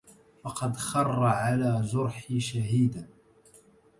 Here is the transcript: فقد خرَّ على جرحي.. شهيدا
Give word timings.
فقد 0.43 0.75
خرَّ 0.75 1.25
على 1.25 1.81
جرحي.. 1.81 2.39
شهيدا 2.39 3.07